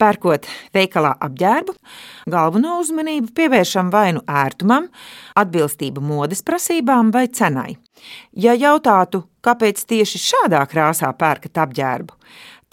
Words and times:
Pērkot 0.00 0.48
veikalā 0.74 1.12
apģērbu, 1.22 1.74
galveno 2.30 2.78
uzmanību 2.82 3.30
pievēršam 3.36 3.92
vai 3.94 4.08
nu 4.16 4.24
ērtumam, 4.26 4.88
atbilstību 5.38 6.02
modes 6.02 6.42
prasībām 6.46 7.12
vai 7.14 7.28
cenai. 7.28 7.76
Ja 8.36 8.56
jautātu, 8.58 9.22
kāpēc 9.44 9.84
tieši 9.88 10.20
šādā 10.20 10.64
krāsā 10.70 11.12
pērkat 11.18 11.62
apģērbu, 11.66 12.18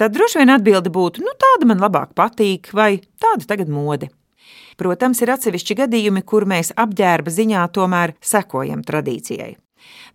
tad 0.02 0.18
droši 0.18 0.42
vien 0.42 0.56
atbilde 0.56 0.90
būtu, 0.94 1.22
nu 1.22 1.36
tāda 1.46 1.70
man 1.70 1.84
labāk 1.84 2.16
patīk 2.18 2.74
vai 2.74 2.96
tāda 3.22 3.48
tagad 3.54 3.70
mode. 3.70 4.10
Protams, 4.82 5.22
ir 5.22 5.36
atsevišķi 5.36 5.78
gadījumi, 5.84 6.24
kur 6.26 6.48
mēs 6.50 6.74
apģērba 6.74 7.30
ziņā 7.30 7.68
tomēr 7.76 8.16
sekojam 8.18 8.82
tradīcijai. 8.88 9.61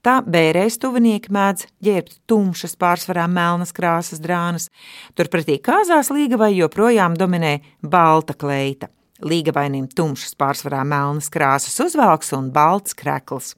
Tā 0.07 0.21
bērēs 0.23 0.79
tuvinieki 0.83 1.33
mēdz 1.35 1.67
ģērbt 1.83 2.19
tumšas, 2.31 2.77
pārsvarā 2.79 3.27
melnas 3.31 3.75
krāsas 3.77 4.23
drānas, 4.23 4.69
turpretī 5.19 5.59
kāzās 5.63 6.13
līgavai 6.15 6.53
joprojām 6.55 7.17
dominē 7.19 7.59
balta 7.83 8.37
kleita. 8.39 8.91
Līgavainim 9.25 9.89
tumšas, 9.89 10.37
pārsvarā 10.37 10.83
melnas 10.85 11.31
krāsas 11.33 11.79
uzvalks 11.81 12.35
un 12.37 12.51
balts 12.53 12.95
krekls. 12.95 13.55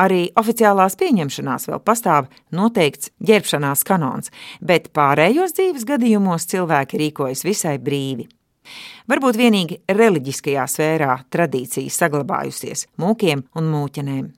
Arī 0.00 0.30
oficiālās 0.40 0.96
pieņemšanās 0.96 1.68
vēl 1.68 1.80
pastāv 1.84 2.28
noteikts 2.56 3.12
ģērbšanās 3.20 3.84
kanons, 3.84 4.32
bet 4.64 4.88
pārējos 4.96 5.52
dzīves 5.58 5.84
gadījumos 5.88 6.48
cilvēki 6.48 7.02
rīkojas 7.04 7.44
visai 7.44 7.76
brīvi. 7.82 8.28
Varbūt 9.10 9.38
vienīgi 9.38 9.80
reliģiskajā 9.90 10.68
sfērā 10.70 11.16
tradīcija 11.34 11.92
saglabājusies 11.92 12.86
mūkiem 13.02 13.44
un 13.58 13.74
mūķenēm. 13.74 14.30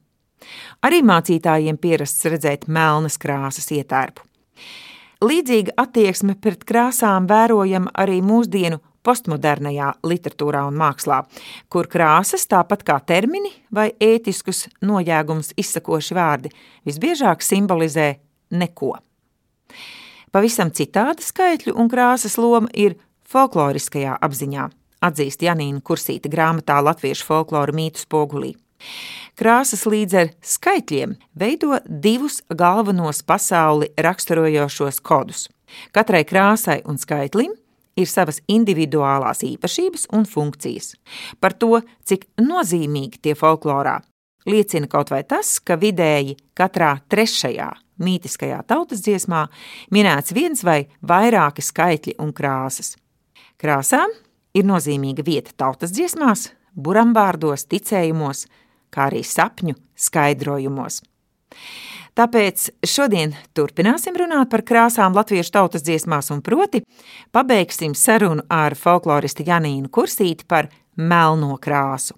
Arī 0.84 1.02
mācītājiem 1.06 1.78
pierasts 1.80 2.26
redzēt 2.30 2.66
melnas 2.68 3.18
krāsas 3.20 3.70
ietērpu. 3.74 4.24
Līdzīga 5.24 5.76
attieksme 5.80 6.34
pret 6.40 6.66
krāsām 6.68 7.28
vērojama 7.30 7.94
arī 7.96 8.18
mūsdienu 8.24 8.80
postmodernajā 9.04 9.90
literatūrā 10.06 10.64
un 10.68 10.76
mākslā, 10.80 11.22
kur 11.72 11.88
krāsas, 11.92 12.46
tāpat 12.50 12.84
kā 12.86 12.98
termini 13.06 13.52
vai 13.74 13.90
ētiskus 14.02 14.66
nojēgumus 14.84 15.52
izsakoši 15.60 16.16
vārdi, 16.16 16.52
visbiežāk 16.88 17.44
simbolizē 17.44 18.14
neko. 18.56 18.94
Pavisam 20.34 20.72
citāda 20.74 21.22
skaitļu 21.22 21.76
un 21.78 21.90
krāsas 21.92 22.36
loma 22.40 22.72
ir 22.74 22.96
folkloriskajā 23.30 24.16
apziņā, 24.24 24.66
atzīst 25.04 25.44
Janīna 25.46 25.84
Kursīta 25.84 26.32
grāmatā 26.32 26.80
Latviešu 26.82 27.28
folkloru 27.28 27.76
mītu 27.76 28.02
spogulī. 28.02 28.54
Krāsas 29.34 29.82
līdz 29.90 30.16
ar 30.20 30.30
skaitļiem 30.46 31.16
veido 31.40 31.80
divus 31.88 32.40
galvenos 32.54 33.24
pasauli 33.26 33.90
raksturojošos 33.98 35.00
kodus. 35.02 35.48
Katrai 35.90 36.22
krāsai 36.28 36.80
un 36.86 37.00
skaitlim 37.02 37.54
ir 37.98 38.10
savas 38.10 38.40
individuālās 38.50 39.42
īpašības 39.46 40.08
un 40.14 40.26
funkcijas. 40.26 40.94
Par 41.40 41.54
to, 41.58 41.80
cik 42.06 42.28
nozīmīgi 42.42 43.22
tie 43.22 43.34
folklorā, 43.38 44.00
liecina 44.46 44.90
kaut 44.90 45.10
vai 45.14 45.22
tas, 45.26 45.56
ka 45.58 45.78
vidēji 45.80 46.36
katrā 46.54 46.96
trešajā 47.10 47.70
mītiskajā 48.02 48.60
tautas 48.66 49.02
dziesmā 49.04 49.46
minēts 49.94 50.34
viens 50.34 50.64
vai 50.66 50.84
vairāki 51.06 51.62
skaitļi 51.62 52.18
un 52.22 52.32
krāsas. 52.34 52.94
Krāsām 53.60 54.10
ir 54.54 54.66
nozīmīga 54.66 55.24
vieta 55.26 55.54
tautas 55.56 55.94
dziesmās, 55.94 56.48
burambārdos, 56.74 57.68
ticējumos, 57.70 58.46
kā 58.94 59.08
arī 59.10 59.24
sapņu 59.26 59.74
skaidrojumos. 60.06 61.02
Tāpēc 62.14 62.68
šodien 62.86 63.32
turpināsim 63.58 64.14
runāt 64.14 64.50
par 64.52 64.62
krāsām 64.62 65.16
latviešu 65.18 65.50
tautas 65.56 65.82
dziesmās, 65.82 66.30
un 66.30 66.44
proti 66.46 66.84
pabeigsim 67.34 67.96
sarunu 67.98 68.44
ar 68.46 68.76
folkloristu 68.78 69.46
Janīnu 69.48 69.90
Kursīti 69.90 70.46
par 70.46 70.70
melno 70.94 71.56
krāsu. 71.58 72.14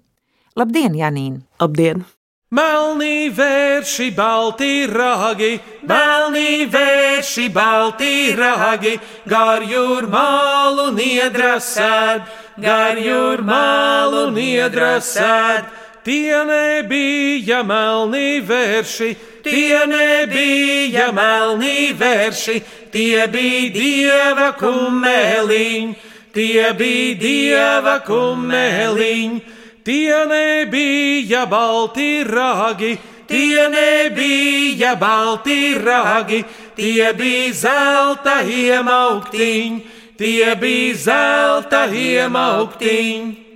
Labdien, 0.57 0.93
Janīna! 0.97 1.41
Labdien! 1.61 2.05
Melnī 2.47 3.27
vērši, 3.35 4.05
balti 4.15 4.85
ragi, 4.87 5.57
melnī 5.83 6.63
vērši, 6.71 7.49
balti 7.51 8.31
ragi, 8.37 8.93
gar 9.27 9.65
jūrmālu 9.67 10.93
niedrasēd, 10.95 12.23
gar 12.63 13.01
jūrmālu 13.03 14.29
niedrasēd. 14.37 15.67
Tie 16.07 16.37
nebija 16.47 17.65
melni 17.67 18.39
vērši, 18.39 19.07
tie 19.43 19.79
nebija 19.91 21.09
melni 21.11 21.89
vērši, 21.99 22.53
tie 22.93 23.25
bija 23.27 23.73
dieva 23.73 24.45
kumeliņi, 24.55 25.97
tie 26.31 26.69
bija 26.79 27.17
dieva 27.19 27.95
kumeliņi, 28.07 29.41
tie 29.83 30.21
nebija 30.31 31.41
balti 31.51 32.23
ragi, 32.23 32.93
tie 33.27 33.65
nebija 33.73 34.93
balti 34.95 35.73
ragi, 35.75 36.39
tie 36.77 37.09
bija 37.19 37.51
zelta 37.65 38.37
iemauktiņi, 38.47 39.83
tie 40.15 40.55
bija 40.55 40.95
zelta 41.03 41.83
iemauktiņi. 41.91 43.46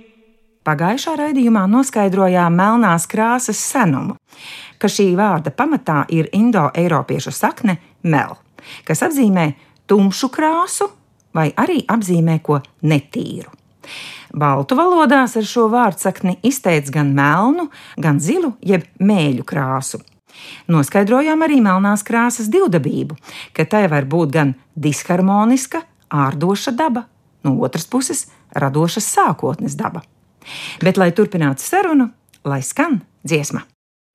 Pagājušā 0.62 1.16
raidījumā 1.18 1.64
noskaidrojām 1.66 2.54
melnās 2.54 3.08
krāsas 3.10 3.58
senumu, 3.58 4.14
ka 4.78 4.86
šī 4.86 5.08
vārda 5.18 5.50
pamatā 5.50 6.04
ir 6.14 6.28
indo-eiropiešu 6.30 7.32
sakne 7.34 7.80
mel, 8.06 8.36
kas 8.86 9.02
apzīmē 9.02 9.48
tumšu 9.90 10.30
krāsu 10.30 10.86
vai 11.34 11.48
arī 11.58 11.80
apzīmē 11.90 12.38
ko 12.46 12.60
netīru. 12.86 13.50
Baltu 14.38 14.78
valodās 14.78 15.34
ar 15.36 15.48
šo 15.50 15.66
vārdsakni 15.72 16.36
izteic 16.46 16.92
gan 16.94 17.10
melnu, 17.16 17.66
gan 17.98 18.22
zilu, 18.22 18.54
jeb 18.62 18.86
mēļu 19.02 19.42
krāsu. 19.42 19.98
Noskaidrojām 20.70 21.42
arī 21.42 21.58
melnās 21.60 22.06
krāsas 22.06 22.46
divdabību, 22.54 23.18
ka 23.52 23.66
tai 23.66 23.88
var 23.90 24.06
būt 24.06 24.30
gan 24.38 24.54
disharmoniska, 24.78 25.82
ārdoša 26.06 26.72
daba, 26.78 27.08
no 27.42 27.58
otras 27.66 27.90
puses- 27.90 28.28
radošas 28.62 29.10
sākotnes 29.10 29.74
daba. 29.74 30.06
Bet, 30.82 30.98
lai 31.00 31.12
turpinātu 31.16 31.64
sarunu, 31.64 32.10
lai 32.44 32.62
skan 32.62 33.00
dziesma. 33.24 33.66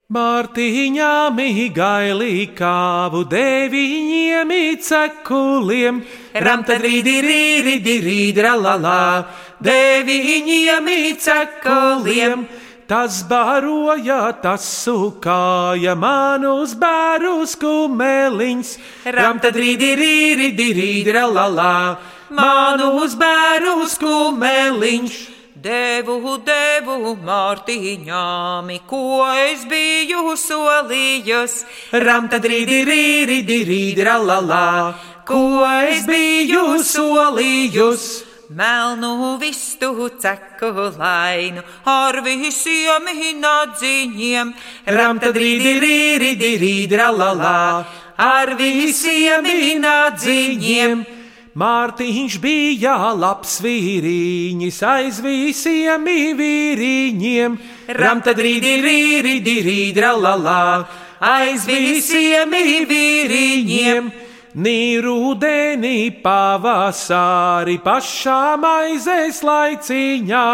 Mārtiņā 0.07 1.33
mīgaili 1.35 2.45
kāvu 2.55 3.25
deviņiem 3.27 4.53
cekuliem, 4.79 5.99
ramta 6.31 6.77
rīdi 6.79 7.17
rīdi 7.25 7.97
rīdi 8.05 8.45
ralala, 8.45 9.27
deviņiem 9.59 10.87
cekuliem. 11.19 12.47
Tas 12.87 13.19
baroja, 13.27 14.31
tas 14.39 14.63
sukāja 14.63 15.91
manus 15.99 16.71
bērus 16.79 17.59
kumeliņš, 17.59 18.77
ramta 19.11 19.51
rīdi 19.51 19.91
rīdi 19.99 20.71
rīdi 20.71 21.19
ralala, 21.19 21.97
manus 22.31 23.19
bērus 23.19 23.99
kumeliņš. 23.99 25.36
Devu, 25.57 26.38
devu 26.45 27.16
Mārtiņām, 27.25 28.68
ko 28.85 29.26
es 29.41 29.64
biju 29.66 30.35
solījis. 30.37 31.55
Ramta 32.03 32.37
drīdi, 32.43 32.84
rīdi, 32.85 33.58
rīdi, 33.66 34.05
ralala, 34.05 34.93
ko 35.26 35.66
es 35.66 36.05
biju 36.05 36.78
solījis. 36.85 38.05
Melnu 38.53 39.40
vistu 39.41 40.11
cekulainu 40.22 41.66
ar 41.90 42.22
visiem 42.22 43.09
nādziņiem. 43.41 44.53
Ramta 44.93 45.34
drīdi, 45.34 45.73
rīdi, 45.81 46.53
rīdi, 46.61 47.02
ralala, 47.02 47.85
ar 48.16 48.53
visiem 48.61 49.49
nādziņiem. 49.81 51.16
Mārtiņš 51.57 52.35
bija 52.37 52.91
labs 53.17 53.55
vīriņš, 53.65 54.75
aiz 54.85 55.17
visiem 55.25 56.03
vīriņiem, 56.37 57.55
ramta 57.97 58.35
drīdi, 58.37 58.73
rīdi, 58.83 59.55
rīdi, 59.65 60.03
ralala, 60.03 60.85
aiz 61.17 61.65
visiem 61.65 62.53
vīriņiem. 62.91 64.11
Nī 64.57 64.81
rudenī 65.01 66.11
pavasari 66.21 67.79
pašā 67.81 68.41
maizes 68.61 69.41
laiciņā, 69.45 70.45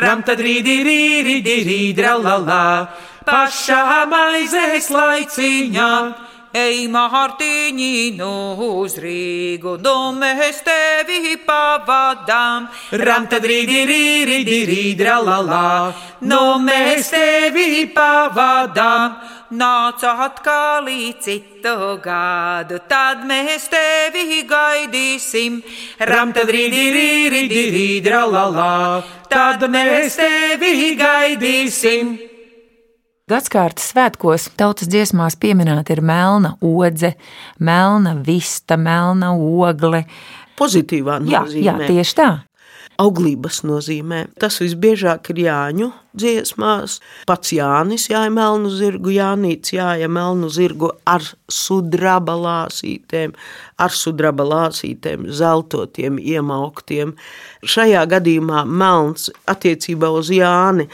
ramta 0.00 0.36
drīdi, 0.36 0.78
rīdi, 0.88 1.58
rīdi, 1.68 2.06
ralala, 2.08 2.88
pašā 3.28 3.84
maizes 4.08 4.88
laiciņā. 4.96 5.92
Ej, 6.56 6.86
Mārtiņi, 6.88 8.16
nu 8.16 8.56
uz 8.80 8.94
Rīgu, 8.96 9.74
nu 9.84 9.96
mēs 10.16 10.62
tevi 10.64 11.34
pavadām. 11.44 12.68
Ram 13.04 13.26
tad 13.28 13.44
rīdi, 13.44 13.82
rīdi, 13.84 14.62
rīdi, 14.64 15.04
la 15.04 15.40
la, 15.44 15.92
nu 16.20 16.56
mēs 16.64 17.10
tevi 17.12 17.84
pavadām. 17.92 19.18
Nāc 19.50 20.02
atkal 20.04 20.88
citu 21.20 22.00
gadu, 22.04 22.80
tad 22.88 23.24
mēs 23.24 23.68
tevi 23.68 24.44
gaidīsim. 24.48 25.62
Ram 26.00 26.32
tad 26.32 26.48
rīdi, 26.48 26.88
rīdi, 26.92 27.68
rīdi, 27.76 28.10
la 28.10 28.48
la, 28.48 29.02
tad 29.28 29.68
mēs 29.68 30.16
tevi 30.16 30.96
gaidīsim. 30.96 32.27
Gadskārtas 33.28 33.90
svētkos 33.92 34.46
tautas 34.56 34.88
dziesmās 34.88 35.34
pieminēta 35.36 35.92
ir 35.92 36.00
melna 36.00 36.54
odze, 36.64 37.10
melna 37.60 38.14
vista, 38.24 38.78
melna 38.80 39.34
ogle. 39.36 40.06
Pozitīvā 40.56 41.18
Jā, 41.28 41.42
nozīmē. 41.44 41.64
jā, 41.66 41.74
tieši 41.90 42.14
tā. 42.16 42.28
auglības 42.98 43.60
nozīmē. 43.68 44.24
Tas 44.40 44.56
visbiežāk 44.58 45.28
ir 45.30 45.44
Jāņu 45.44 45.90
dziesmās. 46.18 46.96
Pats 47.28 47.52
Jānis 47.54 48.08
jāja 48.10 48.32
melnu 48.32 48.72
zirgu, 48.74 49.12
Jānīts 49.14 49.70
jāja 49.76 50.08
melnu 50.10 50.48
zirgu 50.50 50.90
ar 51.06 51.22
sudraba 51.46 52.34
lāsītēm, 52.34 53.36
ar 53.78 53.94
sudraba 53.94 54.42
lāsītēm, 54.48 55.28
zeltotiem, 55.30 56.18
iemauktiem. 56.18 57.14
Šajā 57.62 58.02
gadījumā 58.10 58.64
melns 58.66 59.28
attiecībā 59.46 60.10
uz 60.10 60.32
Jāni 60.34 60.88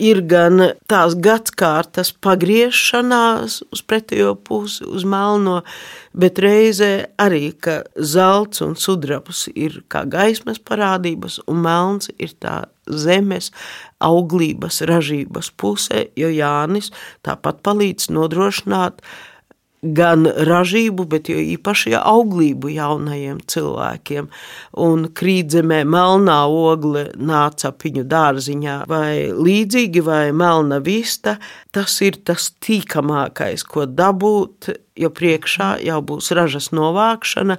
ir 0.00 0.22
gan 0.24 0.62
tās 0.90 1.14
gadsimtas 1.20 2.10
pagriešanās 2.24 3.60
uz 3.68 3.82
pretējo 3.84 4.34
pusi, 4.46 4.84
uz 4.88 5.04
melno, 5.04 5.60
bet 6.16 6.40
reizē 6.42 6.90
arī, 7.20 7.52
ka 7.52 7.82
zelts 7.96 8.64
un 8.64 8.76
sudrabs 8.80 9.46
ir 9.52 9.82
kā 9.92 10.06
gaismas 10.08 10.58
parādības, 10.58 11.40
un 11.50 11.62
melns 11.66 12.10
ir 12.18 12.34
tā 12.40 12.64
zemes 12.90 13.50
auglības, 14.02 14.80
ražības 14.88 15.52
puse, 15.60 16.06
jo 16.18 16.30
Jānis 16.32 16.90
tāpat 17.26 17.60
palīdz 17.66 18.10
nodrošināt 18.16 19.04
gan 19.82 20.26
ražību, 20.28 21.06
bet 21.08 21.30
īpaši 21.32 21.94
auglību 21.96 22.72
jaunajiem 22.74 23.40
cilvēkiem. 23.48 24.28
Un 24.84 25.06
krītzemē 25.16 25.82
melnā 25.88 26.40
ogle 26.46 27.06
nāca 27.16 27.70
apiņu 27.72 28.04
dārziņā 28.10 28.76
vai 28.90 29.30
līdzīgi, 29.32 30.04
vai 30.04 30.22
melna 30.36 30.80
vista, 30.84 31.38
tas 31.72 31.96
ir 32.04 32.20
tas 32.24 32.50
tīkamākais, 32.60 33.64
ko 33.64 33.86
dabūt, 33.88 34.72
jo 34.98 35.10
priekšā 35.14 35.70
jau 35.84 36.00
būs 36.04 36.30
ražas 36.36 36.70
novākšana, 36.74 37.56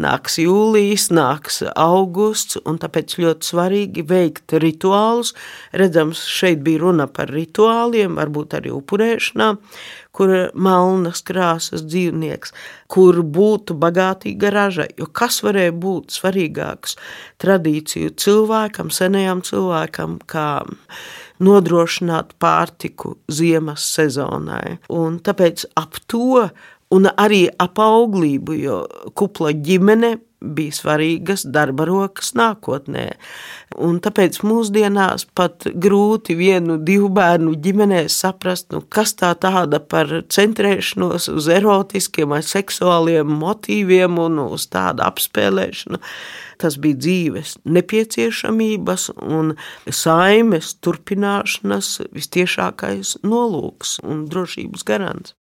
nāks 0.00 0.38
jūlijas, 0.42 1.08
nāks 1.14 1.62
augusts, 1.72 2.58
un 2.68 2.78
tāpēc 2.82 3.16
ļoti 3.22 3.50
svarīgi 3.50 4.04
veikt 4.08 4.56
rituālus. 4.62 5.34
Redzams, 5.72 6.24
šeit 6.28 6.64
bija 6.66 6.84
runa 6.84 7.08
par 7.10 7.32
rituāliem, 7.32 8.18
varbūt 8.20 8.58
arī 8.60 8.74
upurēšanām, 8.76 9.60
kur 10.14 10.30
ir 10.30 10.52
melnas 10.54 11.24
krāsas 11.26 11.82
dzīvnieks, 11.88 12.54
kur 12.92 13.18
būtu 13.24 13.74
bagātīga 13.80 14.52
raža. 14.54 14.86
Jo 14.98 15.08
kas 15.10 15.40
varēja 15.46 15.74
būt 15.74 16.14
svarīgāks 16.14 16.98
tradīciju 17.42 18.14
cilvēkam, 18.20 18.92
senajam 18.94 19.42
cilvēkam, 19.46 20.20
kā 20.30 20.48
nodrošināt 21.44 22.34
pārtiku 22.42 23.16
ziemas 23.32 23.86
sezonai. 23.94 24.78
Un 24.92 25.20
tāpēc 25.24 25.66
ap 25.80 26.00
to 26.10 26.48
un 26.94 27.10
arī 27.10 27.46
ap 27.60 27.80
auglību, 27.82 28.56
jo 28.60 28.78
kupla 29.18 29.54
ģimene 29.54 30.16
bija 30.44 30.74
svarīgas 30.76 31.46
darba 31.48 31.86
rokas 31.88 32.34
nākotnē. 32.36 33.06
Un 33.80 33.98
tāpēc 34.04 34.40
mūsdienās 34.44 35.26
pat 35.36 35.66
grūti 35.72 36.36
vienu, 36.38 36.76
divu 36.76 37.08
bērnu 37.14 37.54
ģimenē 37.64 38.04
saprast, 38.12 38.70
nu, 38.74 38.82
kas 38.84 39.14
tā 39.18 39.32
tāda 39.40 39.80
par 39.80 40.10
centrēšanos 40.36 41.30
uz 41.32 41.50
erotiskiem 41.52 42.34
vai 42.34 42.42
seksuāliem 42.44 43.32
motīviem 43.40 44.20
un 44.26 44.42
uz 44.46 44.68
tādu 44.72 45.06
apspēlēšanu. 45.08 46.00
Tas 46.60 46.78
bija 46.80 47.00
dzīves 47.04 47.56
nepieciešamības 47.64 49.10
un 49.22 49.54
saimes 49.90 50.74
turpināšanas 50.84 51.94
vistiešākais 52.14 53.18
nolūks 53.24 53.98
un 54.04 54.26
drošības 54.30 54.86
garants. 54.86 55.34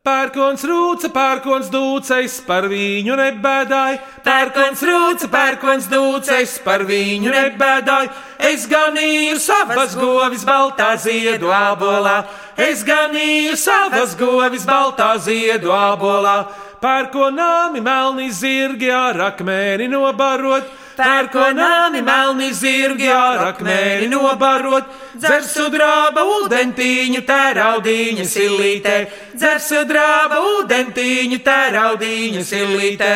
Pērkons 0.00 0.62
rūca, 0.64 1.10
pērkons 1.12 1.66
dūceis, 1.68 2.38
par 2.46 2.64
viņu 2.72 3.18
nebēdāj. 3.20 3.98
Pērkons 4.24 4.80
rūca, 4.88 5.28
pērkons 5.28 5.90
dūceis, 5.92 6.54
par 6.64 6.86
viņu 6.88 7.28
nebēdāj. 7.34 8.08
Es 8.48 8.64
ganīju 8.70 9.36
savas 9.44 9.92
govis 10.00 10.46
baltā 10.48 10.94
ziedu 10.96 11.52
abolā. 11.52 12.22
Es 12.56 12.80
ganīju 12.88 13.58
savas 13.60 14.16
govis 14.16 14.64
baltā 14.64 15.10
ziedu 15.20 15.76
abolā. 15.76 16.38
Pērkonāmi 16.80 17.82
melni 17.84 18.30
zirgi 18.32 18.88
ar 18.88 19.18
akmeni 19.20 19.88
nobarot. 19.92 20.64
Pērkonāmi 20.96 22.00
melni 22.04 22.48
zirgi 22.56 23.08
ar 23.12 23.42
akmeni 23.50 24.08
nobarot. 24.08 24.88
Dzersu 25.20 25.68
drāba 25.74 26.24
ūdentiņu 26.38 27.20
tēraudiņa 27.28 28.26
silītē. 28.32 28.96
Dzersu 29.36 29.84
drāba 29.92 30.40
ūdentiņu 30.54 31.42
tēraudiņa 31.44 32.48
silītē. 32.48 33.14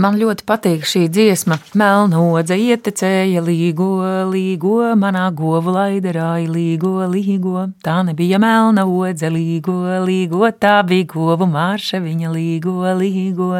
Man 0.00 0.16
ļoti 0.16 0.44
patīk 0.48 0.84
šī 0.88 1.00
dziesma. 1.12 1.58
Melna 1.76 2.20
odze 2.22 2.56
ietecēja 2.56 3.42
līgo, 3.44 3.88
līgo, 4.30 4.78
manā 4.96 5.26
govu 5.36 5.74
laiderāja 5.74 6.48
līgo, 6.48 6.94
līgo. 7.10 7.66
Tā 7.84 7.98
nebija 8.08 8.40
melna 8.40 8.86
odze, 8.88 9.28
līgo, 9.34 9.76
līgo, 10.06 10.46
tā 10.56 10.78
bija 10.88 11.10
govu 11.10 11.50
marša, 11.50 12.00
viņa 12.06 12.32
līgo, 12.32 12.78
līgo. 12.96 13.50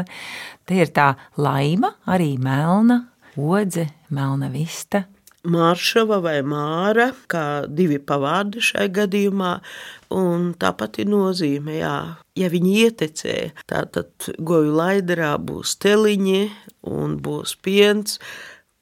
Te 0.65 0.81
ir 0.81 0.95
tā 0.97 1.11
laima, 1.37 1.93
arī 2.09 2.33
melna 2.41 3.03
odze, 3.37 3.91
melna 4.09 4.49
vista. 4.55 5.05
Māršava 5.49 6.19
vai 6.21 6.39
Māra, 6.45 7.11
kā 7.33 7.65
divi 7.65 7.97
pavārdi 7.97 8.61
šai 8.61 8.91
gadījumā, 8.93 9.55
un 10.13 10.51
tāpat 10.61 11.01
ir 11.01 11.09
nozīme, 11.09 11.79
jā. 11.81 11.97
Ja 12.37 12.53
viņi 12.53 12.77
ietecē, 12.85 13.37
tad 13.71 14.31
goju 14.37 14.77
laidarā 14.77 15.33
būs 15.41 15.79
teliņi 15.81 16.43
un 16.93 17.17
būs 17.25 17.57
piens, 17.65 18.21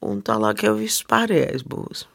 un 0.03 0.19
tālāk 0.25 0.67
jau 0.67 0.75
viss 0.79 1.07
pārējais 1.07 1.63
būs. 1.63 2.07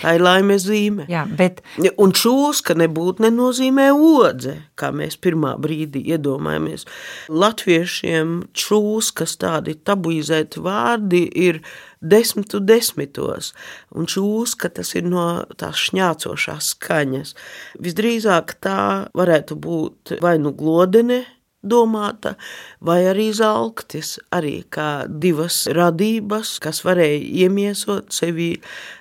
Tā 0.00 0.14
ir 0.16 0.22
laimes 0.24 0.64
zīme. 0.64 1.04
Jā, 1.10 1.24
bet 1.38 1.60
Un 2.00 2.14
čūska 2.16 2.74
nebūtu 2.78 3.24
nenozīmē 3.26 3.88
odze, 3.92 4.54
kā 4.78 4.90
mēs 4.94 5.18
pirmā 5.20 5.54
brīdī 5.60 6.02
iedomājamies. 6.14 6.86
Latviešiem 7.28 8.38
čūskas 8.56 9.36
tādi 9.42 9.76
tabuizēti 9.76 10.62
vārdi 10.64 11.22
ir 11.46 11.60
desmitu 12.00 12.60
desmitos, 12.62 13.52
un 13.94 14.06
čūska 14.10 14.70
tas 14.76 14.94
ir 14.98 15.08
no 15.08 15.26
tās 15.58 15.88
šņācošās 15.88 16.74
skaņas. 16.74 17.34
Visdrīzāk 17.82 18.58
tā 18.64 18.78
varētu 19.18 19.58
būt 19.58 20.18
vai 20.22 20.36
nu 20.42 20.54
glodene, 20.56 21.24
domāta, 21.58 22.36
vai 22.80 23.00
arī 23.10 23.28
zelktis, 23.34 24.16
arī 24.34 24.62
kā 24.70 25.08
divas 25.10 25.64
radības, 25.74 26.56
kas 26.62 26.84
varēja 26.86 27.18
iemiesot 27.44 28.14
sevi 28.14 28.52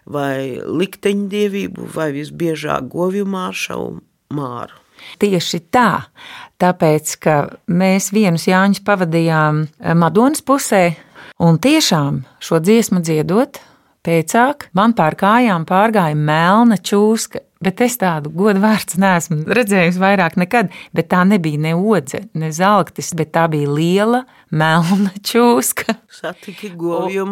vai 0.09 0.57
likteņdievību, 0.65 1.91
vai 1.93 2.11
visbiežāk 2.17 2.89
govju 2.91 3.27
mārša 3.29 3.77
un 3.77 4.01
māru. 4.33 4.83
Tieši 5.21 5.59
tā, 5.69 6.09
tāpēc, 6.57 7.11
ka 7.21 7.35
mēs 7.69 8.09
vienus 8.15 8.47
Jāņus 8.49 8.81
pavadījām 8.85 9.67
Madonas 10.01 10.41
pusē, 10.41 10.97
un 11.37 11.57
tiešām 11.61 12.23
šo 12.43 12.61
dziesmu 12.63 13.01
dziedot, 13.05 13.59
pēcāk 14.07 14.69
man 14.77 14.95
pār 14.97 15.17
kājām 15.19 15.65
pārgāja 15.67 16.17
melna 16.17 16.77
čūska, 16.79 17.43
bet 17.63 17.81
es 17.81 17.97
tādu 17.99 18.31
godu 18.33 18.61
vārds 18.61 18.97
neesmu 19.01 19.41
redzējusi 19.57 20.01
vairāk 20.01 20.37
nekad, 20.39 20.69
bet 20.95 21.09
tā 21.11 21.23
nebija 21.27 21.59
ne 21.61 21.73
odze, 21.77 22.23
ne 22.37 22.51
zelktis, 22.53 23.11
bet 23.17 23.33
tā 23.35 23.47
bija 23.51 23.69
liela 23.69 24.23
melna 24.49 25.11
čūska. 25.29 25.97
Satiki 26.19 26.71
govju 26.77 27.25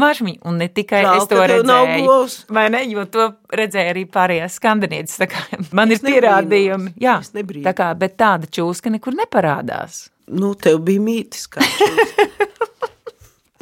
maršmiņu, 0.00 0.40
un 0.48 0.58
ne 0.60 0.68
tikai 0.72 1.04
Žēl, 1.04 1.20
es 1.20 1.28
to 1.30 1.44
redzēju. 1.52 2.16
Vai 2.56 2.66
ne, 2.74 2.84
jo 2.90 3.04
to 3.08 3.28
redzēja 3.52 3.94
arī 3.94 4.06
pārējās 4.10 4.58
skandinītas. 4.60 5.20
Tā 5.22 5.30
kā 5.32 5.44
man 5.70 5.92
ir 5.92 6.00
Es 6.00 6.04
nebrīnos, 6.04 6.24
pierādījumi, 6.24 6.96
jā, 7.04 7.20
tā 7.68 7.76
kā, 7.76 7.92
bet 8.00 8.18
tāda 8.20 8.50
čūska 8.50 8.92
nekur 8.96 9.16
neparādās. 9.20 10.08
Nu, 10.24 10.54
tev 10.56 10.80
bija 10.86 11.04
mītis 11.04 11.48
kā 11.52 11.64
čūska. 11.64 12.50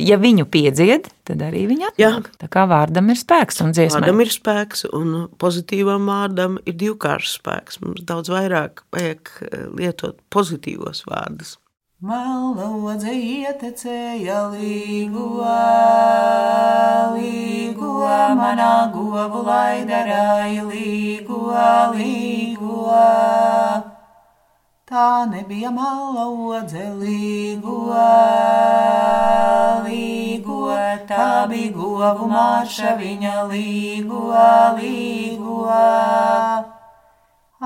Ja 0.00 0.16
viņu 0.16 0.46
piedzied, 0.48 1.10
tad 1.28 1.42
arī 1.44 1.66
viņa 1.68 1.90
atnāk. 1.92 2.30
Tā 2.40 2.48
kā 2.52 2.64
vārdam 2.70 3.10
ir 3.12 3.18
spēks 3.20 3.60
un 3.60 3.74
dziesmai. 3.76 4.00
Vārdam 4.00 4.22
ir 4.24 4.32
spēks, 4.32 4.86
un 4.96 5.10
pozitīvam 5.42 6.08
vārdam 6.08 6.56
ir 6.64 6.78
divkāršs 6.80 7.36
spēks. 7.36 7.82
Mums 7.84 8.06
daudz 8.08 8.32
vairāk 8.32 8.86
vajag 8.94 9.34
eh, 9.44 9.66
lietot 9.76 10.16
pozitīvos 10.32 11.04
vārdus. 11.10 11.58
Melodze 12.02 13.12
ietecēja 13.14 14.40
līgua, 14.56 15.60
līgua, 17.14 18.16
manā 18.40 18.74
govu 18.96 19.44
laidarāja 19.46 20.64
līgua, 20.72 21.92
līgua. 21.94 23.91
Tā 24.92 25.24
nebija 25.24 25.70
melodze 25.72 26.82
līgua, 27.00 28.08
līgua, 29.86 30.82
tā 31.08 31.28
bija 31.48 31.70
govu 31.72 32.26
marša 32.28 32.92
viņa 32.98 33.38
līgua, 33.54 34.50
līgua. 34.76 35.80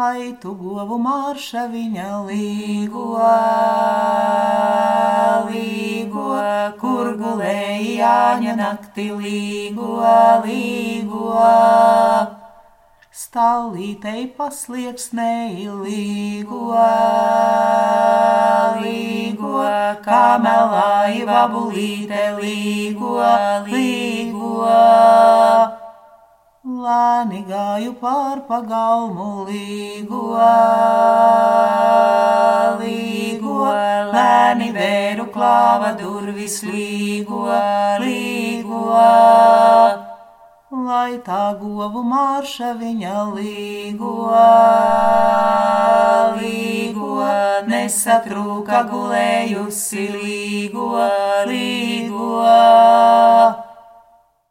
Ai, 0.06 0.36
tu 0.38 0.54
govu 0.62 1.00
marša 1.08 1.66
viņa 1.74 2.06
līgo, 2.30 3.10
līgo, 5.50 6.30
kur 6.78 7.14
gulēji 7.26 7.98
jāņa 8.04 8.58
nakti 8.62 9.10
līgo, 9.18 9.94
līgo. 10.46 12.35
Stālītei 13.36 14.22
paslieksnēji 14.32 15.66
līgo, 15.68 16.60
līgo, 18.80 19.58
kā 20.06 20.20
melāji 20.40 21.26
vabulīte 21.28 22.22
līgo, 22.38 23.10
līgo. 23.68 24.62
Lēni 26.86 27.42
gāju 27.50 27.92
pār 28.00 28.40
pagalmu 28.48 29.28
līgo, 29.50 30.24
līgo, 32.80 33.60
lēni 34.16 34.72
vēru 34.80 35.28
klāva 35.36 35.92
durvis 36.00 36.62
līgo, 36.72 37.44
līgo. 38.00 38.92
Lai 40.66 41.20
tā 41.22 41.54
govu 41.60 42.00
marša 42.02 42.72
viņa 42.74 43.20
līgo, 43.36 44.08
līgo, 46.40 47.20
nesatrūka 47.70 48.80
gulējusi 48.90 50.08
līgo, 50.10 50.88
līgo. 51.46 52.26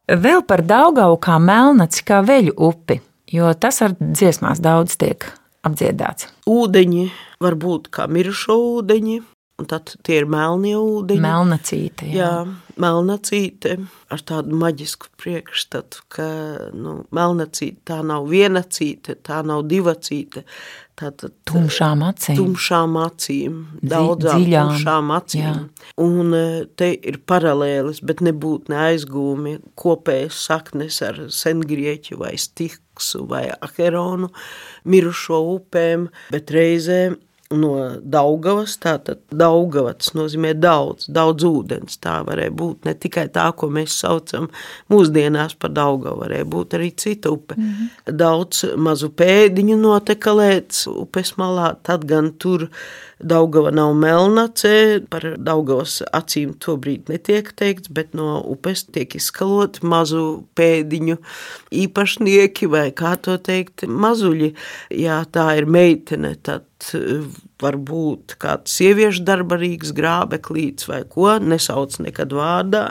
Vēl 0.07 0.45
par 0.47 0.63
Daugavu 0.63 1.19
kā 1.19 1.35
melnaci, 1.35 2.07
kā 2.07 2.23
veļu 2.23 2.55
upi, 2.63 3.01
jo 3.35 3.51
tas 3.59 3.83
ar 3.83 3.99
dziesmās 3.99 4.63
daudz 4.63 4.95
tiek 4.95 5.27
apdziedāts. 5.67 6.31
Ūdeņi 6.47 7.09
var 7.43 7.59
būt 7.59 7.91
kā 7.91 8.07
mirušo 8.07 8.55
ūdeņi, 8.79 9.19
un 9.59 9.69
tad 9.71 9.95
tie 10.05 10.19
ir 10.21 10.29
melnie 10.29 10.75
ūdeņi. 10.79 11.25
Melnacīte. 11.25 12.11
Jā, 12.11 12.29
jā 12.45 12.61
melnacīte 12.81 13.77
ar 14.11 14.23
tādu 14.27 14.57
maģisku 14.59 15.07
priekšstatu, 15.21 16.01
ka 16.11 16.25
nu, 16.75 16.97
melnacīte 17.15 17.79
tā 17.87 18.01
nav 18.03 18.27
vienacīte, 18.31 19.15
tā 19.23 19.39
nav 19.47 19.63
divacīte, 19.71 20.43
Tātad 20.95 21.33
tumšām 21.43 22.05
acīm. 22.07 22.37
Tumšām 22.39 22.93
acīm, 23.01 23.55
daudzām 23.83 24.39
Dziļām, 24.39 24.69
tumšām 24.71 25.09
acīm. 25.11 25.41
Jā. 25.43 25.89
Un 26.05 26.31
e, 26.37 26.43
te 26.79 26.87
ir 26.95 27.17
paralēlis, 27.27 27.99
bet 28.07 28.23
nebūtu 28.23 28.71
neaizgūmi 28.71 29.57
kopējas 29.75 30.39
saknes 30.47 31.01
ar 31.03 31.19
sengrieķu 31.35 32.21
vai 32.21 32.31
stiksu 32.39 33.25
vai 33.27 33.43
aheronu 33.57 34.31
mirušo 34.87 35.41
upēm, 35.57 36.07
bet 36.31 36.55
reizēm 36.55 37.19
no 37.53 37.71
Daugavas. 38.01 38.75
Tātad 38.81 39.21
Daugavats 39.29 40.13
nozīmē 40.17 40.55
daudz, 40.57 41.09
daudz 41.11 41.45
ūdens. 41.45 41.99
Tā 42.01 42.17
varēja 42.25 42.53
būt 42.57 42.89
ne 42.89 42.95
tikai 42.97 43.27
tā, 43.33 43.47
ko 43.57 43.69
mēs 43.73 43.97
saucam 44.01 44.49
mūsdienās 44.91 45.57
par 45.59 45.73
Daugavu, 45.75 46.23
varēja 46.23 46.49
būt 46.49 46.77
arī 46.79 46.91
cita 46.97 47.31
upe. 47.31 47.55
Mm 47.57 47.71
-hmm. 47.71 48.17
Daudz 48.17 48.65
mazu 48.77 49.09
pēdiņu 49.09 49.77
notekalēts 49.77 50.87
upes 50.87 51.35
malā, 51.37 51.75
tad 51.83 52.05
gan 52.05 52.33
tur 52.33 52.69
Daugava 53.19 53.71
nav 53.71 53.93
melnacē, 53.95 55.07
par 55.09 55.21
Daugavas 55.37 56.01
acīm 56.13 56.53
tobrīd 56.59 57.07
netiek 57.09 57.53
teikts, 57.55 57.87
bet 57.89 58.13
no 58.13 58.43
upes 58.43 58.83
tiek 58.83 59.15
izskaloti 59.15 59.85
mazu 59.87 60.43
pēdiņu 60.55 61.17
īpašnieki 61.71 62.67
vai 62.67 62.91
kā 62.91 63.15
to 63.15 63.37
teikt, 63.37 63.87
mazuļi. 63.87 64.53
Ja 64.89 65.23
tā 65.31 65.57
ir 65.57 65.65
meitene, 65.65 66.35
tad 66.35 66.65
eh, 66.93 67.25
var 67.61 67.77
būt 67.81 68.35
kāds 68.41 68.75
sieviešu 68.77 69.23
darbarīgs 69.25 69.93
grābeklīts 69.95 70.89
vai 70.89 71.01
ko, 71.09 71.29
nesauc 71.39 71.97
nekad 72.03 72.35
vārdā. 72.35 72.89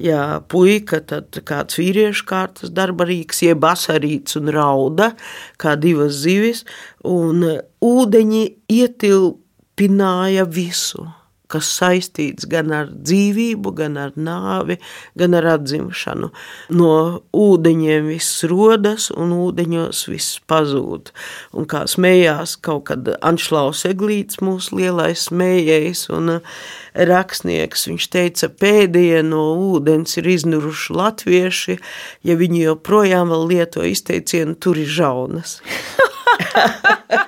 Ja 0.00 0.40
puika, 0.48 1.00
tad 1.00 1.36
kāds 1.48 1.80
vīriešu 1.80 2.26
kārtas 2.28 2.72
darbarīgs, 2.74 3.42
jeb 3.44 3.66
asarīts 3.66 4.38
un 4.40 4.52
rauda, 4.54 5.12
kā 5.60 5.76
divas 5.80 6.22
zivis, 6.22 6.64
un 7.04 7.44
ūdeņi 7.84 8.44
ietilp 8.72 9.42
pināja 9.76 10.46
visu, 10.48 11.04
kas 11.52 11.68
saistīts 11.78 12.48
gan 12.50 12.72
ar 12.74 12.90
dzīvību, 12.90 13.72
gan 13.78 13.98
ar 14.00 14.14
nāvi, 14.18 14.78
gan 15.18 15.36
ar 15.38 15.50
atzimšanu. 15.56 16.30
No 16.76 16.92
ūdeņiem 17.36 18.10
viss 18.10 18.44
rodas 18.50 19.10
un 19.14 19.34
ūdeņos 19.36 20.06
viss 20.10 20.40
pazūd. 20.50 21.12
Un 21.56 21.68
kā 21.70 21.84
smējās 21.90 22.56
kaut 22.66 22.88
kad 22.90 23.12
Anšlaus 23.20 23.84
Eglīts, 23.88 24.42
mūsu 24.44 24.80
lielais 24.80 25.28
smējējs 25.28 26.06
un 26.16 26.36
uh, 26.38 26.56
rakstnieks, 26.96 27.86
viņš 27.90 28.08
teica, 28.12 28.50
pēdējie 28.62 29.22
no 29.26 29.44
ūdens 29.72 30.18
ir 30.20 30.30
iznuruši 30.36 30.96
latvieši, 30.96 31.78
ja 32.26 32.38
viņi 32.38 32.66
joprojām 32.66 33.32
vēl 33.34 33.48
lieto 33.52 33.86
izteicienu, 33.86 34.56
tur 34.58 34.80
ir 34.80 34.90
žaunas. 34.98 35.60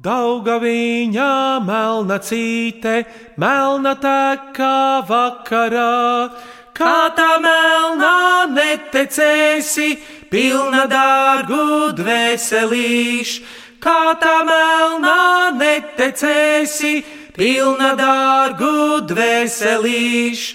Daugaviņā 0.00 1.60
melna 1.60 2.16
cīte, 2.24 3.02
melna 3.36 3.90
tekā 4.00 5.04
vakarā, 5.04 6.30
kā 6.72 6.94
tā 7.12 7.32
melnā 7.44 8.46
netecēsi, 8.48 9.90
pilna 10.32 10.86
dārgu 10.88 11.90
dvēselīš, 11.98 13.34
kā 13.84 14.14
tā 14.22 14.38
melnā 14.48 15.50
netecēsi, 15.58 16.94
pilna 17.36 17.90
dārgu 18.00 19.02
dvēselīš, 19.10 20.46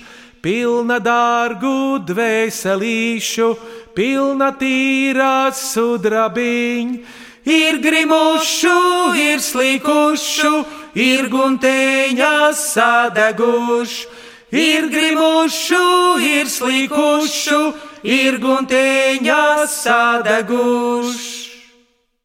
pilna 0.42 0.98
dārgu 0.98 2.02
dvēselīšu, 2.10 3.52
pilna 3.94 4.50
tīrā 4.58 5.38
sudrabiņa 5.54 7.25
ir 7.46 7.78
grimušu, 7.78 9.14
ir 9.14 9.40
slīkušu, 9.40 10.54
ir 10.96 11.30
gunteņas 11.30 12.62
sadegušu, 12.74 14.10
ir 14.52 14.90
grimušu, 14.90 15.86
ir 16.26 16.50
slīkušu, 16.50 17.62
ir 18.04 18.38
gunteņas 18.42 19.82
sadegušu. 19.86 21.45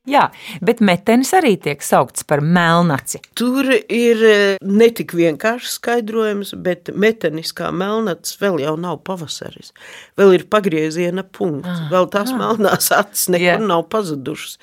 Jā, 0.09 0.23
bet 0.65 0.79
metenis 0.81 1.35
arī 1.37 1.59
tiek 1.61 1.83
saukts 1.85 2.25
par 2.25 2.41
melnaci. 2.41 3.19
Tur 3.37 3.69
ir 3.69 4.23
e, 4.25 4.37
ne 4.65 4.89
tik 4.97 5.13
vienkāršs 5.13 5.75
skaidrojums, 5.77 6.55
bet 6.65 6.89
metenis 6.97 7.53
kā 7.57 7.69
melnats 7.69 8.39
vēl 8.41 8.63
jau 8.63 8.79
nav 8.81 9.03
pavasaris. 9.05 9.75
Vēl 10.17 10.39
ir 10.39 10.47
pagrieziena 10.49 11.27
punkts, 11.37 11.69
ah, 11.69 11.91
vēl 11.93 12.09
tās 12.17 12.33
ah. 12.33 12.41
melnās 12.41 12.89
acis 12.97 13.29
nekur 13.35 13.45
yeah. 13.45 13.61
nav 13.61 13.85
pazudušas. 13.93 14.57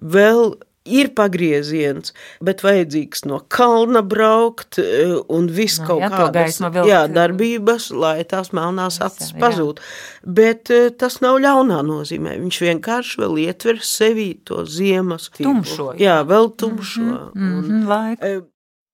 Vēl 0.00 0.56
ir 0.88 1.10
pagrieziens, 1.18 2.12
bet 2.44 2.62
vajadzīgs 2.66 3.24
no 3.28 3.40
kalna 3.52 4.02
braukt 4.02 4.80
eh, 4.82 5.16
un 5.28 5.48
viss 5.52 5.82
no, 5.82 5.88
kaut 5.90 6.04
jā, 6.04 6.10
kādas 6.14 6.60
jā, 6.88 7.02
darbības, 7.12 7.90
lai 7.92 8.16
tās 8.28 8.52
melnās 8.56 9.00
acis 9.04 9.32
pazūd. 9.38 9.82
Bet 10.24 10.72
eh, 10.74 10.90
tas 10.90 11.20
nav 11.24 11.40
ļaunā 11.44 11.80
nozīmē. 11.86 12.36
Viņš 12.42 12.60
vienkārši 12.66 13.24
vēl 13.24 13.42
ietver 13.46 13.82
sevī 13.84 14.30
to 14.48 14.64
ziemas 14.68 15.30
tumšo. 15.38 15.92
Jā, 15.96 16.04
jā 16.04 16.20
vēl 16.28 16.54
tumšo. 16.58 17.02
Mm 17.02 17.18
-hmm, 17.18 17.58
un, 17.58 17.58
mm 17.64 17.82
-hmm, 17.88 18.46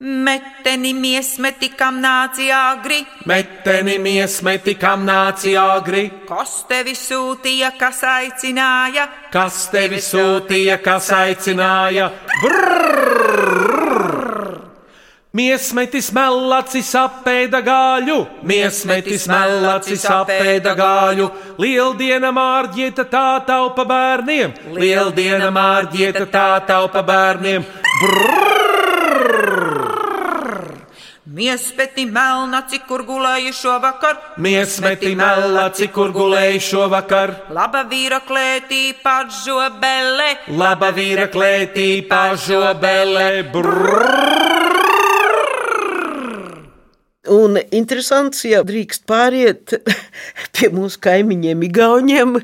Meteni 0.02 0.90
miesmeti, 0.92 1.68
kam 1.78 2.00
nāci 2.02 2.48
agri, 2.50 2.96
meteni 3.30 3.94
miesmeti, 4.02 4.74
kam 4.74 5.04
nāci 5.06 5.54
agri. 5.54 6.10
Kas 6.26 6.64
tevi 6.66 6.96
sūtīja, 6.98 7.70
kas 7.78 8.00
aicināja, 8.02 9.04
kas 9.30 9.68
tevi 9.70 10.00
sūtīja, 10.02 10.80
kas 10.82 11.12
aicināja? 11.14 12.08
Brrr! 12.42 13.54
Miesmetis 15.34 16.10
melacis 16.14 16.90
apēda 16.98 17.62
gāļu, 17.62 18.18
miesmetis 18.42 19.28
melacis 19.30 20.02
apēda 20.10 20.74
gāļu, 20.74 21.30
lieldiena 21.62 22.34
mārģieta 22.34 23.06
tā 23.14 23.28
taupa 23.46 23.86
bērniem, 23.86 24.58
lieldiena 24.74 25.54
mārģieta 25.54 26.26
tā 26.34 26.48
taupa 26.66 27.06
bērniem. 27.06 27.62
Miespeti 31.34 32.04
melnaci, 32.06 32.78
kur 32.86 33.02
gulēju 33.02 33.50
šovakar, 33.58 34.18
Miesmeti 34.38 35.16
melaci, 35.18 35.88
kur 35.90 36.12
gulēju 36.14 36.60
šovakar, 36.62 37.32
laba 37.56 37.80
vīra 37.90 38.20
klētī 38.22 38.92
pažobele, 39.02 40.28
laba 40.54 40.92
vīra 40.94 41.26
klētī 41.32 41.88
pažobele. 42.06 43.26
Brrr. 43.50 44.44
Un 47.34 47.58
interesants, 47.74 48.44
ja 48.46 48.62
drīkst 48.66 49.04
pāriet 49.08 49.74
pie 50.54 50.70
mūsu 50.74 51.00
kaimiņiem, 51.04 51.64
Igauniem, 51.68 52.36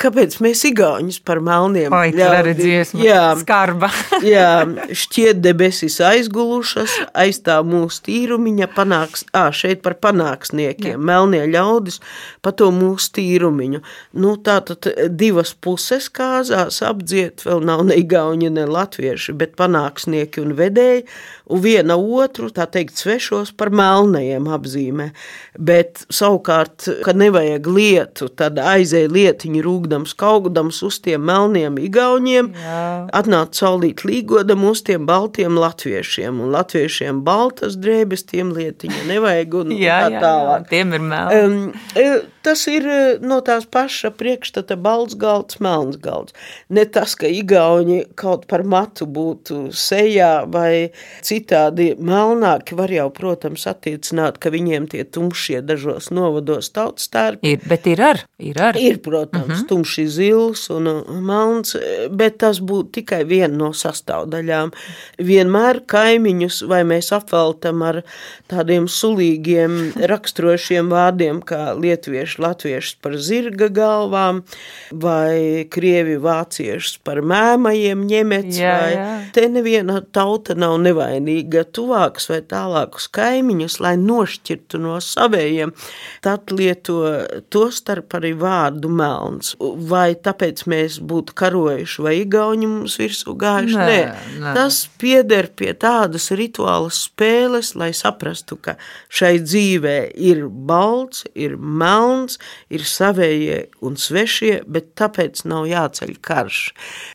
kāpēc 0.00 0.38
mēs 0.44 0.64
Igaunus 0.68 1.20
par 1.24 1.40
melniem 1.44 1.92
ļaudīm-. 1.92 3.02
Jā, 3.04 3.22
Skarba. 3.40 3.90
jā, 4.34 4.64
šķiet 5.04 5.42
debesis 5.44 6.00
aizgulušas, 6.04 6.96
aizstāv 7.24 7.66
mūsu 7.68 8.04
tīrumiņa 8.08 8.70
panāks, 8.74 9.26
ā, 9.34 9.46
šeit 9.54 9.84
par 9.84 9.98
panāksniekiem, 10.02 10.96
jā. 10.96 11.00
melnie 11.00 11.44
ļaudis 11.50 12.00
pa 12.44 12.52
to 12.56 12.70
mūsu 12.74 13.14
tīrumiņu. 13.18 13.82
Nu, 14.20 14.34
tā 14.44 14.58
tad 14.66 14.88
divas 15.14 15.54
puses 15.54 16.10
kāzās 16.12 16.80
apdziet, 16.84 17.44
vēl 17.46 17.64
nav 17.64 17.84
ne 17.88 17.98
Igauņi, 18.00 18.50
ne 18.54 18.66
Latvieši, 18.68 19.34
bet 19.38 19.56
panāksnieki 19.60 20.42
un 20.42 20.54
vedēji, 20.58 21.06
un 21.52 21.62
viena 21.64 21.96
otru, 22.00 22.50
tā 22.54 22.66
teikt, 22.70 22.98
svešos 23.00 23.52
par 23.56 23.72
melnajiem 23.74 24.48
apzīmē. 24.64 25.10
Bet 25.58 26.04
savukārt, 26.12 26.88
kad 27.04 27.18
nevajag 27.20 27.68
lietu, 27.68 28.28
tad 28.32 28.58
aizēja 28.58 29.12
lietiņu 29.12 29.62
rūgdams, 29.64 30.16
kaugdams 30.18 30.80
uz 30.86 30.98
tiem 31.04 31.24
melniem 31.28 31.78
igauņiem, 31.84 32.50
atnāca 33.14 33.64
saulīt 33.64 34.04
līgodam 34.08 34.64
uz 34.64 34.82
tiem 34.86 35.06
baltiem 35.06 35.58
latviešiem, 35.60 36.40
un 36.40 36.54
latviešiem 36.54 37.22
baltas 37.26 37.76
drēbes, 37.80 38.26
tiem 38.30 38.54
lietiņa 38.56 39.04
nevajag, 39.12 39.58
un 39.60 39.74
Jā, 39.84 40.04
tā 40.06 40.10
jā, 40.10 40.16
jā, 40.16 40.22
tālāk. 40.24 40.68
tiem 40.70 40.94
ir 40.96 41.04
melni. 41.04 41.74
Um, 41.94 42.30
tas 42.44 42.64
ir 42.70 42.86
e, 42.86 43.00
no 43.24 43.40
tās 43.44 43.66
paša 43.70 44.12
priekšstata 44.18 44.76
balts 44.80 45.16
galds, 45.18 45.58
melns 45.64 45.98
galds. 46.00 46.34
Ne 46.72 46.84
tas, 46.84 47.16
ka 47.18 47.28
igauņi 47.30 48.00
kaut 48.20 48.46
par 48.50 48.64
matu 48.68 49.06
būtu 49.08 49.68
sejā 49.74 50.44
vai 50.50 50.90
citādi 51.24 51.92
melnāki, 51.98 52.76
var 52.78 52.92
jau, 52.92 53.08
protams, 53.14 53.66
attiecināt, 53.70 54.38
ka 54.42 54.52
viņiem 54.54 54.88
tie 54.92 55.04
tumšie 55.04 55.60
dažos 55.66 56.10
novados 56.14 56.70
tautas 56.74 57.08
stērpi 57.08 57.54
Ir, 57.54 57.60
bet 57.68 57.86
ir 57.90 58.00
ar, 58.02 58.20
ir 58.40 58.58
ar. 58.62 58.76
Ir, 58.80 58.98
protams, 59.04 59.44
uh 59.44 59.58
-huh. 59.58 59.66
tumšs 59.68 60.08
zils 60.16 60.70
un 60.70 60.86
uh, 60.88 61.20
melns, 61.20 61.76
bet 62.10 62.38
tas 62.38 62.60
būtu 62.60 63.00
tikai 63.00 63.24
viena 63.24 63.54
no 63.56 63.70
sastāvdaļām. 63.72 64.72
Vienmēr 65.18 65.80
kaimiņus 65.86 66.62
vai 66.68 66.82
mēs 66.84 67.12
apveltam 67.12 67.82
ar 67.82 68.02
tādiem 68.48 68.88
sulīgiem 68.88 69.92
raksturošiem 70.12 70.88
vārdiem, 70.88 71.42
kā 71.42 71.74
lietuvieši, 71.78 72.40
latviešus 72.40 72.96
par 73.02 73.16
zirga 73.16 73.68
galvām, 73.68 74.42
vai 74.90 75.66
krievi 75.70 76.16
vāciešus 76.16 76.98
par 77.04 77.22
mēmajiem 77.22 78.06
ņemets, 78.06 78.58
Jā, 78.58 78.78
vai 78.80 78.92
jā. 78.94 79.10
te 79.32 79.48
neviena 79.48 80.00
tauta 80.12 80.54
nav 80.54 80.78
nevainīga 80.80 81.64
tuvākus 81.64 82.28
vai 82.30 82.40
tālākus 82.40 83.08
kaimiņus, 83.08 83.80
lai 83.80 83.96
nošķirtu 83.96 84.43
no 84.80 84.96
savējiem, 85.02 85.72
tad 86.24 86.52
lieto 86.54 87.00
to 87.52 87.64
starp 87.74 88.16
arī 88.18 88.34
vārdu 88.38 88.90
melns. 88.92 89.54
Vai 89.60 90.14
tāpēc 90.14 90.64
mēs 90.70 90.98
būtu 91.04 91.36
karojuši, 91.38 92.02
vai 92.04 92.14
igauņi 92.22 92.70
mums 92.70 92.98
virsū 93.00 93.34
gājuši? 93.40 93.78
Nē, 93.78 93.98
Nē, 94.42 94.54
tas 94.56 94.84
pieder 95.00 95.50
pie 95.56 95.72
tādas 95.78 96.30
rituālas 96.34 97.04
spēles, 97.08 97.74
lai 97.78 97.92
saprastu, 97.96 98.58
ka 98.60 98.76
šai 99.08 99.38
dzīvē 99.44 99.96
ir 100.14 100.44
balts, 100.48 101.24
ir 101.34 101.56
melns, 101.58 102.38
ir 102.72 102.86
savējie 102.88 103.60
un 103.84 103.98
svešie, 104.00 104.62
bet 104.66 104.94
tāpēc 104.98 105.44
nav 105.48 105.68
jāceļ 105.70 106.16
karš. 106.24 106.62